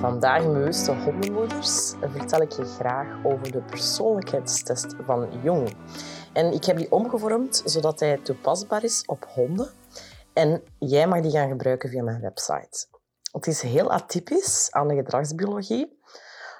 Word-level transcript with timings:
Vandaag 0.00 0.42
in 0.42 0.52
Bewuste 0.52 0.92
Hondenmoeders 0.92 1.94
vertel 2.00 2.40
ik 2.40 2.52
je 2.52 2.64
graag 2.64 3.24
over 3.24 3.52
de 3.52 3.62
persoonlijkheidstest 3.62 4.94
van 5.04 5.28
Jung. 5.42 5.76
En 6.32 6.52
ik 6.52 6.64
heb 6.64 6.76
die 6.76 6.92
omgevormd 6.92 7.62
zodat 7.64 8.00
hij 8.00 8.18
toepasbaar 8.18 8.84
is 8.84 9.02
op 9.06 9.26
honden. 9.34 9.68
En 10.32 10.62
jij 10.78 11.06
mag 11.06 11.20
die 11.20 11.30
gaan 11.30 11.48
gebruiken 11.48 11.90
via 11.90 12.02
mijn 12.02 12.20
website. 12.20 12.86
Het 13.32 13.46
is 13.46 13.62
heel 13.62 13.92
atypisch 13.92 14.68
aan 14.70 14.88
de 14.88 14.94
gedragsbiologie. 14.94 15.98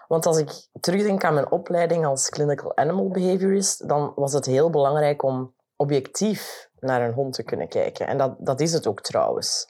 Want 0.09 0.26
als 0.26 0.38
ik 0.38 0.68
terugdenk 0.80 1.24
aan 1.24 1.34
mijn 1.34 1.50
opleiding 1.50 2.06
als 2.06 2.28
clinical 2.28 2.76
animal 2.76 3.09
behaviorist, 3.09 3.88
dan 3.88 4.12
was 4.14 4.32
het 4.32 4.46
heel 4.46 4.70
belangrijk 4.70 5.23
om 5.23 5.54
objectief 5.76 6.71
naar 6.78 7.02
een 7.02 7.15
hond 7.15 7.34
te 7.34 7.43
kunnen 7.43 7.68
kijken. 7.68 8.06
En 8.06 8.18
dat, 8.18 8.37
dat 8.38 8.60
is 8.60 8.73
het 8.73 8.87
ook 8.87 9.00
trouwens. 9.00 9.68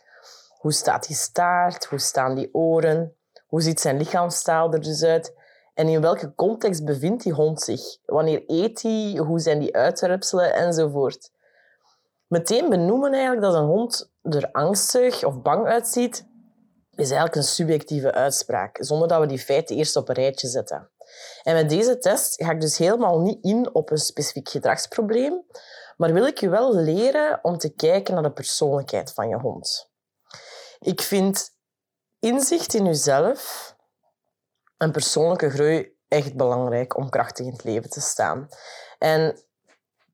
Hoe 0.59 0.73
staat 0.73 1.07
die 1.07 1.17
staart? 1.17 1.85
Hoe 1.85 1.99
staan 1.99 2.35
die 2.35 2.55
oren? 2.55 3.17
Hoe 3.47 3.63
ziet 3.63 3.81
zijn 3.81 3.97
lichaamstaal 3.97 4.73
er 4.73 4.81
dus 4.81 5.03
uit? 5.03 5.35
En 5.75 5.89
in 5.89 6.01
welke 6.01 6.35
context 6.35 6.85
bevindt 6.85 7.23
die 7.23 7.33
hond 7.33 7.61
zich? 7.61 7.81
Wanneer 8.05 8.43
eet 8.47 8.83
hij? 8.83 9.21
Hoe 9.27 9.39
zijn 9.39 9.59
die 9.59 9.77
uitwerpselen? 9.77 10.55
Enzovoort. 10.55 11.31
Meteen 12.27 12.69
benoemen 12.69 13.13
eigenlijk 13.13 13.43
dat 13.43 13.55
een 13.55 13.69
hond 13.69 14.13
er 14.23 14.49
angstig 14.53 15.25
of 15.25 15.43
bang 15.43 15.67
uitziet, 15.67 16.27
is 16.91 17.11
eigenlijk 17.11 17.35
een 17.35 17.43
subjectieve 17.43 18.13
uitspraak, 18.13 18.77
zonder 18.81 19.09
dat 19.09 19.21
we 19.21 19.27
die 19.27 19.39
feiten 19.39 19.77
eerst 19.77 19.97
op 19.97 20.09
een 20.09 20.15
rijtje 20.15 20.49
zetten. 20.49 20.91
En 21.43 21.55
met 21.55 21.69
deze 21.69 21.99
test 21.99 22.43
ga 22.43 22.51
ik 22.51 22.61
dus 22.61 22.79
helemaal 22.79 23.21
niet 23.21 23.45
in 23.45 23.75
op 23.75 23.91
een 23.91 23.99
specifiek 23.99 24.49
gedragsprobleem, 24.49 25.43
maar 25.97 26.13
wil 26.13 26.27
ik 26.27 26.39
je 26.39 26.49
wel 26.49 26.75
leren 26.75 27.39
om 27.43 27.59
te 27.59 27.75
kijken 27.75 28.15
naar 28.15 28.23
de 28.23 28.33
persoonlijkheid 28.33 29.13
van 29.13 29.29
je 29.29 29.37
hond. 29.37 29.91
Ik 30.79 31.01
vind 31.01 31.56
inzicht 32.27 32.75
in 32.75 32.85
jezelf 32.85 33.75
en 34.77 34.93
persoonlijke 34.93 35.51
groei 35.51 35.97
echt 36.09 36.37
belangrijk 36.37 36.97
om 36.97 37.09
krachtig 37.09 37.47
in 37.47 37.53
het 37.53 37.65
leven 37.65 37.91
te 37.91 38.01
staan. 38.01 38.49
En 38.99 39.45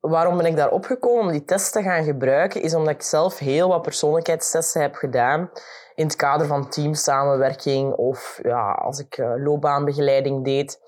waarom 0.00 0.36
ben 0.36 0.46
ik 0.46 0.56
daar 0.56 0.70
opgekomen 0.70 1.24
om 1.24 1.30
die 1.30 1.44
test 1.44 1.72
te 1.72 1.82
gaan 1.82 2.04
gebruiken, 2.04 2.62
is 2.62 2.74
omdat 2.74 2.94
ik 2.94 3.02
zelf 3.02 3.38
heel 3.38 3.68
wat 3.68 3.82
persoonlijkheidstesten 3.82 4.80
heb 4.80 4.94
gedaan 4.94 5.50
in 5.94 6.06
het 6.06 6.16
kader 6.16 6.46
van 6.46 6.70
teamsamenwerking 6.70 7.94
of 7.94 8.38
ja, 8.42 8.72
als 8.72 8.98
ik 8.98 9.18
eh, 9.18 9.32
loopbaanbegeleiding 9.36 10.44
deed. 10.44 10.78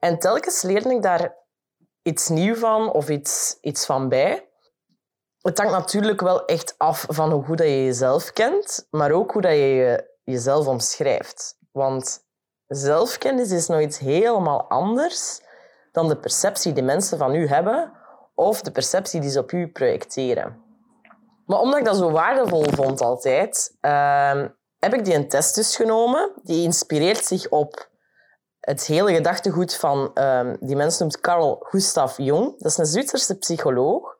En 0.00 0.18
telkens 0.18 0.62
leerde 0.62 0.94
ik 0.94 1.02
daar 1.02 1.36
iets 2.02 2.28
nieuws 2.28 2.58
van 2.58 2.92
of 2.92 3.08
iets, 3.08 3.58
iets 3.60 3.86
van 3.86 4.08
bij. 4.08 4.48
Het 5.40 5.58
hangt 5.58 5.72
natuurlijk 5.72 6.20
wel 6.20 6.44
echt 6.44 6.74
af 6.78 7.06
van 7.08 7.32
hoe 7.32 7.44
goed 7.44 7.58
je 7.58 7.84
jezelf 7.84 8.32
kent, 8.32 8.86
maar 8.90 9.10
ook 9.10 9.32
hoe 9.32 9.42
dat 9.42 9.52
je 9.52 10.12
jezelf 10.24 10.66
omschrijft. 10.66 11.58
Want 11.72 12.24
zelfkennis 12.66 13.50
is 13.50 13.66
nog 13.66 13.80
iets 13.80 13.98
helemaal 13.98 14.68
anders 14.68 15.40
dan 15.92 16.08
de 16.08 16.16
perceptie 16.16 16.72
die 16.72 16.82
mensen 16.82 17.18
van 17.18 17.34
u 17.34 17.48
hebben 17.48 17.92
of 18.34 18.60
de 18.60 18.70
perceptie 18.70 19.20
die 19.20 19.30
ze 19.30 19.38
op 19.38 19.52
u 19.52 19.68
projecteren. 19.68 20.62
Maar 21.46 21.58
omdat 21.58 21.78
ik 21.78 21.84
dat 21.84 21.96
zo 21.96 22.10
waardevol 22.10 22.64
vond 22.64 23.00
altijd, 23.00 23.76
uh, 23.80 24.44
heb 24.78 24.94
ik 24.94 25.04
die 25.04 25.14
een 25.14 25.28
test 25.28 25.54
dus 25.54 25.76
genomen. 25.76 26.32
Die 26.42 26.62
inspireert 26.62 27.24
zich 27.24 27.48
op 27.48 27.88
het 28.60 28.86
hele 28.86 29.14
gedachtegoed 29.14 29.74
van, 29.74 30.10
uh, 30.14 30.52
die 30.60 30.76
mens 30.76 30.98
noemt 30.98 31.20
Carl 31.20 31.56
Gustav 31.60 32.18
Jung. 32.18 32.58
Dat 32.58 32.70
is 32.70 32.78
een 32.78 32.86
Zwitserse 32.86 33.38
psycholoog 33.38 34.13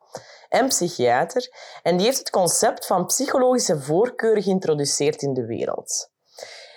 en 0.49 0.67
psychiater. 0.67 1.49
En 1.83 1.97
die 1.97 2.05
heeft 2.05 2.17
het 2.17 2.29
concept 2.29 2.85
van 2.85 3.05
psychologische 3.05 3.81
voorkeur 3.81 4.41
geïntroduceerd 4.41 5.21
in 5.21 5.33
de 5.33 5.45
wereld. 5.45 6.09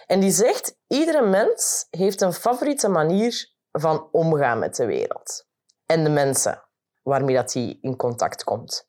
En 0.06 0.21
die 0.21 0.31
zegt, 0.31 0.77
iedere 0.87 1.27
mens 1.27 1.87
heeft 1.91 2.21
een 2.21 2.33
favoriete 2.33 2.89
manier 2.89 3.53
van 3.73 4.09
omgaan 4.12 4.59
met 4.59 4.77
de 4.77 4.87
wereld. 4.87 5.47
En 5.87 6.05
de 6.05 6.11
mensen 6.11 6.62
waarmee 7.03 7.37
dat 7.37 7.53
hij 7.53 7.79
in 7.81 7.97
contact 7.97 8.45
komt. 8.45 8.87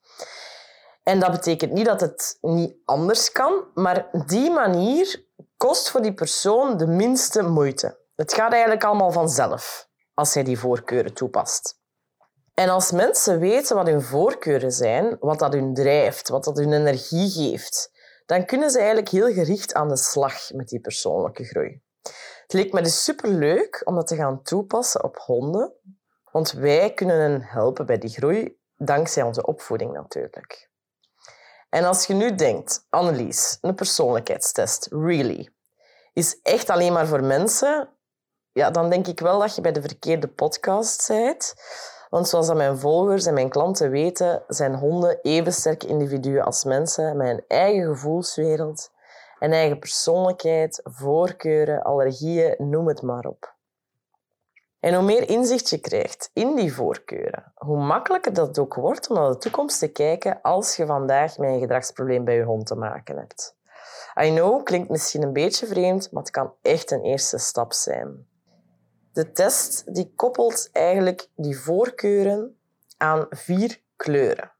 En 1.02 1.20
dat 1.20 1.30
betekent 1.30 1.72
niet 1.72 1.86
dat 1.86 2.00
het 2.00 2.38
niet 2.40 2.76
anders 2.84 3.32
kan, 3.32 3.64
maar 3.74 4.08
die 4.26 4.50
manier 4.50 5.24
kost 5.56 5.90
voor 5.90 6.02
die 6.02 6.14
persoon 6.14 6.76
de 6.76 6.86
minste 6.86 7.42
moeite. 7.42 7.98
Het 8.14 8.34
gaat 8.34 8.52
eigenlijk 8.52 8.84
allemaal 8.84 9.12
vanzelf 9.12 9.88
als 10.14 10.34
hij 10.34 10.42
die 10.42 10.58
voorkeuren 10.58 11.14
toepast. 11.14 11.79
En 12.60 12.68
als 12.68 12.90
mensen 12.90 13.38
weten 13.38 13.76
wat 13.76 13.86
hun 13.86 14.02
voorkeuren 14.02 14.72
zijn, 14.72 15.16
wat 15.20 15.38
dat 15.38 15.52
hun 15.52 15.74
drijft, 15.74 16.28
wat 16.28 16.44
dat 16.44 16.56
hun 16.56 16.72
energie 16.72 17.30
geeft, 17.30 17.90
dan 18.26 18.44
kunnen 18.46 18.70
ze 18.70 18.78
eigenlijk 18.78 19.08
heel 19.08 19.32
gericht 19.32 19.74
aan 19.74 19.88
de 19.88 19.96
slag 19.96 20.52
met 20.52 20.68
die 20.68 20.80
persoonlijke 20.80 21.44
groei. 21.44 21.82
Het 22.42 22.52
leek 22.52 22.72
me 22.72 22.82
dus 22.82 23.04
superleuk 23.04 23.82
om 23.84 23.94
dat 23.94 24.06
te 24.06 24.16
gaan 24.16 24.42
toepassen 24.42 25.04
op 25.04 25.16
honden, 25.18 25.72
want 26.32 26.52
wij 26.52 26.94
kunnen 26.94 27.20
hen 27.20 27.42
helpen 27.42 27.86
bij 27.86 27.98
die 27.98 28.10
groei, 28.10 28.58
dankzij 28.76 29.22
onze 29.22 29.46
opvoeding 29.46 29.92
natuurlijk. 29.92 30.70
En 31.68 31.84
als 31.84 32.06
je 32.06 32.14
nu 32.14 32.34
denkt, 32.34 32.86
Annelies, 32.88 33.58
een 33.60 33.74
persoonlijkheidstest, 33.74 34.86
really, 34.90 35.48
is 36.12 36.40
echt 36.42 36.70
alleen 36.70 36.92
maar 36.92 37.06
voor 37.06 37.24
mensen, 37.24 37.88
ja, 38.52 38.70
dan 38.70 38.90
denk 38.90 39.06
ik 39.06 39.20
wel 39.20 39.38
dat 39.38 39.54
je 39.54 39.60
bij 39.60 39.72
de 39.72 39.82
verkeerde 39.82 40.28
podcast 40.28 41.08
bent. 41.08 41.54
Want 42.10 42.28
zoals 42.28 42.52
mijn 42.52 42.78
volgers 42.78 43.26
en 43.26 43.34
mijn 43.34 43.48
klanten 43.48 43.90
weten, 43.90 44.42
zijn 44.48 44.74
honden 44.74 45.18
even 45.22 45.52
sterke 45.52 45.86
individuen 45.86 46.44
als 46.44 46.64
mensen 46.64 47.16
met 47.16 47.28
een 47.28 47.44
eigen 47.48 47.84
gevoelswereld, 47.84 48.90
een 49.38 49.52
eigen 49.52 49.78
persoonlijkheid, 49.78 50.80
voorkeuren, 50.84 51.82
allergieën, 51.82 52.54
noem 52.58 52.88
het 52.88 53.02
maar 53.02 53.24
op. 53.24 53.54
En 54.80 54.94
hoe 54.94 55.04
meer 55.04 55.28
inzicht 55.28 55.70
je 55.70 55.78
krijgt 55.78 56.30
in 56.32 56.56
die 56.56 56.74
voorkeuren, 56.74 57.52
hoe 57.54 57.78
makkelijker 57.78 58.32
dat 58.32 58.58
ook 58.58 58.74
wordt 58.74 59.08
om 59.08 59.16
naar 59.16 59.30
de 59.30 59.36
toekomst 59.36 59.78
te 59.78 59.88
kijken 59.88 60.40
als 60.42 60.76
je 60.76 60.86
vandaag 60.86 61.38
met 61.38 61.50
een 61.50 61.60
gedragsprobleem 61.60 62.24
bij 62.24 62.34
je 62.34 62.42
hond 62.42 62.66
te 62.66 62.74
maken 62.74 63.16
hebt. 63.16 63.56
I 64.22 64.30
know, 64.30 64.64
klinkt 64.64 64.88
misschien 64.88 65.22
een 65.22 65.32
beetje 65.32 65.66
vreemd, 65.66 66.12
maar 66.12 66.22
het 66.22 66.32
kan 66.32 66.52
echt 66.62 66.90
een 66.90 67.02
eerste 67.02 67.38
stap 67.38 67.72
zijn. 67.72 68.28
De 69.12 69.32
test 69.32 69.94
die 69.94 70.12
koppelt 70.16 70.68
eigenlijk 70.72 71.28
die 71.36 71.58
voorkeuren 71.58 72.60
aan 72.96 73.26
vier 73.30 73.82
kleuren. 73.96 74.52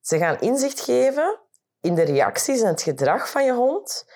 Ze 0.00 0.18
gaan 0.18 0.40
inzicht 0.40 0.80
geven 0.80 1.40
in 1.80 1.94
de 1.94 2.02
reacties 2.02 2.60
en 2.60 2.66
het 2.66 2.82
gedrag 2.82 3.30
van 3.30 3.44
je 3.44 3.52
hond 3.52 4.06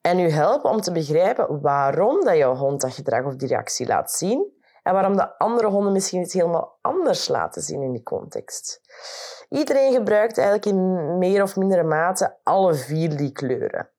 en 0.00 0.18
u 0.18 0.30
helpen 0.30 0.70
om 0.70 0.80
te 0.80 0.92
begrijpen 0.92 1.60
waarom 1.60 2.24
dat 2.24 2.36
jouw 2.36 2.54
hond 2.54 2.80
dat 2.80 2.94
gedrag 2.94 3.24
of 3.24 3.36
die 3.36 3.48
reactie 3.48 3.86
laat 3.86 4.12
zien 4.12 4.54
en 4.82 4.92
waarom 4.92 5.16
de 5.16 5.38
andere 5.38 5.68
honden 5.68 5.92
misschien 5.92 6.20
iets 6.20 6.32
helemaal 6.32 6.78
anders 6.82 7.28
laten 7.28 7.62
zien 7.62 7.82
in 7.82 7.92
die 7.92 8.02
context. 8.02 8.80
Iedereen 9.48 9.92
gebruikt 9.92 10.38
eigenlijk 10.38 10.66
in 10.66 11.18
meer 11.18 11.42
of 11.42 11.56
mindere 11.56 11.82
mate 11.82 12.38
alle 12.42 12.74
vier 12.74 13.16
die 13.16 13.32
kleuren. 13.32 13.90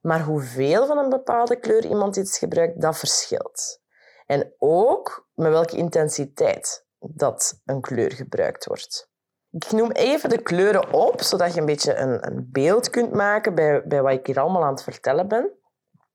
Maar 0.00 0.22
hoeveel 0.22 0.86
van 0.86 0.98
een 0.98 1.08
bepaalde 1.08 1.56
kleur 1.56 1.84
iemand 1.84 2.16
iets 2.16 2.38
gebruikt, 2.38 2.80
dat 2.80 2.98
verschilt. 2.98 3.81
En 4.26 4.54
ook 4.58 5.28
met 5.34 5.50
welke 5.50 5.76
intensiteit 5.76 6.86
dat 6.98 7.60
een 7.64 7.80
kleur 7.80 8.12
gebruikt 8.12 8.66
wordt. 8.66 9.10
Ik 9.50 9.72
noem 9.72 9.90
even 9.90 10.28
de 10.28 10.42
kleuren 10.42 10.92
op, 10.92 11.22
zodat 11.22 11.54
je 11.54 11.60
een 11.60 11.66
beetje 11.66 11.94
een, 11.94 12.26
een 12.26 12.48
beeld 12.52 12.90
kunt 12.90 13.12
maken 13.12 13.54
bij, 13.54 13.82
bij 13.86 14.02
wat 14.02 14.12
ik 14.12 14.26
hier 14.26 14.40
allemaal 14.40 14.64
aan 14.64 14.72
het 14.72 14.82
vertellen 14.82 15.28
ben. 15.28 15.50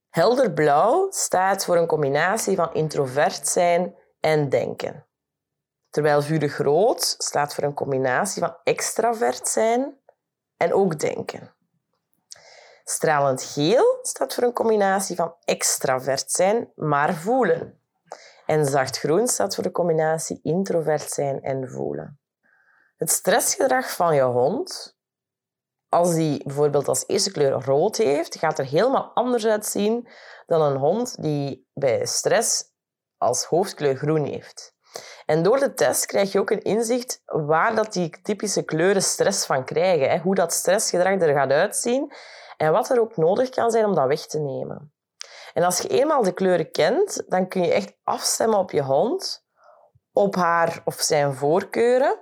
Helder 0.09 0.51
blauw 0.51 1.07
staat 1.12 1.65
voor 1.65 1.77
een 1.77 1.88
combinatie 1.88 2.56
van 2.56 2.74
introvert 2.74 3.48
zijn 3.48 3.95
en 4.19 4.50
denken. 4.50 5.06
Terwijl 5.89 6.21
vurig 6.21 6.57
rood 6.57 7.15
staat 7.18 7.54
voor 7.54 7.63
een 7.63 7.74
combinatie 7.74 8.42
van 8.42 8.57
extravert 8.63 9.48
zijn 9.48 9.98
en 10.57 10.74
ook 10.74 11.00
denken. 11.00 11.56
Stralend 12.83 13.44
geel 13.44 14.00
staat 14.01 14.33
voor 14.33 14.44
een 14.44 14.54
combinatie 14.54 15.15
van 15.15 15.36
extravert 15.44 16.31
zijn, 16.31 16.71
maar 16.75 17.13
voelen. 17.13 17.81
En 18.47 18.65
zachtgroen 18.65 19.27
staat 19.27 19.55
voor 19.55 19.63
de 19.63 19.71
combinatie 19.71 20.39
introvert 20.41 21.09
zijn 21.11 21.41
en 21.41 21.69
voelen. 21.69 22.19
Het 22.95 23.09
stressgedrag 23.09 23.91
van 23.91 24.15
je 24.15 24.21
hond 24.21 24.97
als 25.89 26.13
die 26.13 26.44
bijvoorbeeld 26.44 26.88
als 26.88 27.07
eerste 27.07 27.31
kleur 27.31 27.51
rood 27.51 27.97
heeft, 27.97 28.35
gaat 28.35 28.59
er 28.59 28.65
helemaal 28.65 29.11
anders 29.13 29.45
uitzien 29.45 30.07
dan 30.45 30.61
een 30.61 30.77
hond 30.77 31.21
die 31.21 31.67
bij 31.73 32.05
stress 32.05 32.63
als 33.17 33.44
hoofdkleur 33.44 33.95
groen 33.95 34.25
heeft. 34.25 34.75
En 35.25 35.44
door 35.44 35.59
de 35.59 35.73
test 35.73 36.05
krijg 36.05 36.31
je 36.31 36.39
ook 36.39 36.49
een 36.49 36.61
inzicht 36.61 37.21
waar 37.25 37.75
dat 37.75 37.94
die 37.94 38.21
typische 38.21 38.63
kleuren 38.63 39.03
stress 39.03 39.45
van 39.45 39.65
krijgen. 39.65 40.21
Hoe 40.21 40.35
dat 40.35 40.53
stressgedrag 40.53 41.21
er 41.21 41.33
gaat 41.33 41.51
uitzien 41.51 42.13
en 42.57 42.71
wat 42.71 42.89
er 42.89 42.99
ook 42.99 43.17
nodig 43.17 43.49
kan 43.49 43.71
zijn 43.71 43.85
om 43.85 43.95
dat 43.95 44.07
weg 44.07 44.25
te 44.25 44.39
nemen. 44.39 44.91
En 45.57 45.63
als 45.63 45.80
je 45.80 45.88
eenmaal 45.88 46.24
de 46.24 46.33
kleuren 46.33 46.71
kent, 46.71 47.24
dan 47.27 47.48
kun 47.48 47.62
je 47.62 47.74
echt 47.74 47.94
afstemmen 48.04 48.59
op 48.59 48.71
je 48.71 48.81
hond, 48.81 49.45
op 50.12 50.36
haar 50.36 50.81
of 50.86 50.95
zijn 50.95 51.33
voorkeuren. 51.33 52.19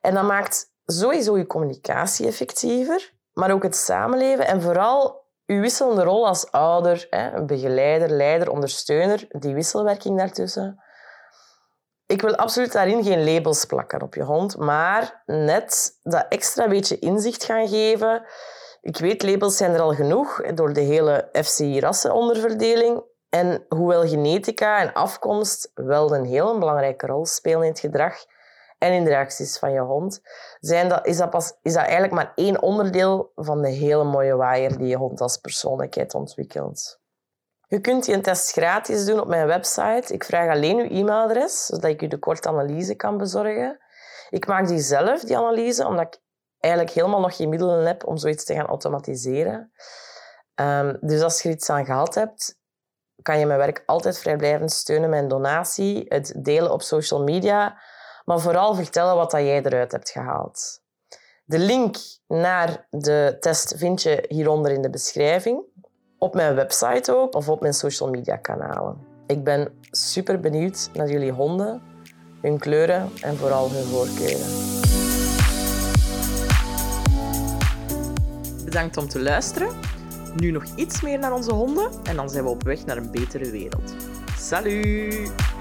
En 0.00 0.14
dat 0.14 0.24
maakt 0.24 0.72
sowieso 0.84 1.38
je 1.38 1.46
communicatie 1.46 2.26
effectiever, 2.26 3.14
maar 3.32 3.52
ook 3.52 3.62
het 3.62 3.76
samenleven 3.76 4.46
en 4.46 4.62
vooral 4.62 5.26
je 5.44 5.60
wisselende 5.60 6.02
rol 6.02 6.26
als 6.26 6.50
ouder, 6.50 7.06
een 7.10 7.46
begeleider, 7.46 8.08
leider, 8.08 8.50
ondersteuner, 8.50 9.26
die 9.28 9.54
wisselwerking 9.54 10.18
daartussen. 10.18 10.82
Ik 12.06 12.22
wil 12.22 12.36
absoluut 12.36 12.72
daarin 12.72 13.04
geen 13.04 13.24
labels 13.24 13.64
plakken 13.64 14.02
op 14.02 14.14
je 14.14 14.22
hond, 14.22 14.56
maar 14.56 15.22
net 15.26 15.98
dat 16.02 16.26
extra 16.28 16.68
beetje 16.68 16.98
inzicht 16.98 17.44
gaan 17.44 17.68
geven. 17.68 18.26
Ik 18.82 18.96
weet, 18.96 19.22
labels 19.22 19.56
zijn 19.56 19.72
er 19.72 19.80
al 19.80 19.94
genoeg 19.94 20.52
door 20.54 20.72
de 20.72 20.80
hele 20.80 21.28
FCI-rassenonderverdeling. 21.32 23.02
En 23.28 23.64
hoewel 23.68 24.08
genetica 24.08 24.80
en 24.80 24.92
afkomst 24.92 25.70
wel 25.74 26.14
een 26.14 26.24
heel 26.24 26.58
belangrijke 26.58 27.06
rol 27.06 27.26
spelen 27.26 27.62
in 27.62 27.68
het 27.68 27.80
gedrag 27.80 28.14
en 28.78 28.92
in 28.92 29.04
de 29.04 29.10
reacties 29.10 29.58
van 29.58 29.72
je 29.72 29.80
hond, 29.80 30.20
zijn 30.60 30.88
dat, 30.88 31.06
is, 31.06 31.16
dat 31.16 31.30
pas, 31.30 31.52
is 31.62 31.72
dat 31.72 31.82
eigenlijk 31.82 32.12
maar 32.12 32.32
één 32.34 32.62
onderdeel 32.62 33.32
van 33.34 33.62
de 33.62 33.68
hele 33.68 34.04
mooie 34.04 34.36
waaier 34.36 34.78
die 34.78 34.86
je 34.86 34.96
hond 34.96 35.20
als 35.20 35.36
persoonlijkheid 35.36 36.14
ontwikkelt. 36.14 37.00
Je 37.66 37.80
kunt 37.80 38.04
die 38.04 38.14
een 38.14 38.22
test 38.22 38.52
gratis 38.52 39.04
doen 39.04 39.20
op 39.20 39.28
mijn 39.28 39.46
website. 39.46 40.12
Ik 40.12 40.24
vraag 40.24 40.50
alleen 40.50 40.78
uw 40.78 40.88
e-mailadres, 40.88 41.66
zodat 41.66 41.90
ik 41.90 42.02
u 42.02 42.08
de 42.08 42.18
korte 42.18 42.48
analyse 42.48 42.94
kan 42.94 43.18
bezorgen. 43.18 43.78
Ik 44.30 44.46
maak 44.46 44.66
die 44.66 44.78
zelf, 44.78 45.20
die 45.20 45.36
analyse, 45.36 45.86
omdat 45.86 46.06
ik 46.06 46.21
eigenlijk 46.62 46.94
helemaal 46.94 47.20
nog 47.20 47.36
geen 47.36 47.48
middelen 47.48 47.86
heb 47.86 48.06
om 48.06 48.16
zoiets 48.16 48.44
te 48.44 48.54
gaan 48.54 48.66
automatiseren. 48.66 49.72
Um, 50.54 50.98
dus 51.00 51.22
als 51.22 51.42
je 51.42 51.48
iets 51.48 51.70
aan 51.70 51.84
gehad 51.84 52.14
hebt, 52.14 52.60
kan 53.22 53.38
je 53.38 53.46
mijn 53.46 53.58
werk 53.58 53.82
altijd 53.86 54.18
vrijblijvend 54.18 54.72
steunen 54.72 55.10
met 55.10 55.22
een 55.22 55.28
donatie, 55.28 56.04
het 56.08 56.34
delen 56.36 56.72
op 56.72 56.82
social 56.82 57.22
media, 57.22 57.80
maar 58.24 58.40
vooral 58.40 58.74
vertellen 58.74 59.16
wat 59.16 59.30
dat 59.30 59.40
jij 59.40 59.62
eruit 59.62 59.92
hebt 59.92 60.10
gehaald. 60.10 60.80
De 61.44 61.58
link 61.58 61.96
naar 62.26 62.86
de 62.90 63.36
test 63.40 63.74
vind 63.76 64.02
je 64.02 64.24
hieronder 64.28 64.72
in 64.72 64.82
de 64.82 64.90
beschrijving. 64.90 65.64
Op 66.18 66.34
mijn 66.34 66.54
website 66.54 67.16
ook 67.16 67.34
of 67.34 67.48
op 67.48 67.60
mijn 67.60 67.74
social 67.74 68.10
media 68.10 68.36
kanalen. 68.36 69.06
Ik 69.26 69.44
ben 69.44 69.78
super 69.90 70.40
benieuwd 70.40 70.90
naar 70.92 71.08
jullie 71.08 71.32
honden, 71.32 71.82
hun 72.40 72.58
kleuren 72.58 73.10
en 73.20 73.36
vooral 73.36 73.70
hun 73.70 73.84
voorkeuren. 73.84 74.81
Bedankt 78.72 78.96
om 78.96 79.08
te 79.08 79.20
luisteren. 79.20 79.68
Nu 80.36 80.50
nog 80.50 80.64
iets 80.76 81.00
meer 81.00 81.18
naar 81.18 81.32
onze 81.32 81.52
honden 81.52 81.90
en 82.02 82.16
dan 82.16 82.30
zijn 82.30 82.44
we 82.44 82.50
op 82.50 82.62
weg 82.62 82.84
naar 82.84 82.96
een 82.96 83.10
betere 83.10 83.50
wereld. 83.50 83.94
Salut! 84.38 85.51